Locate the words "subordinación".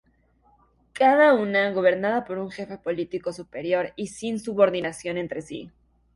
4.39-5.19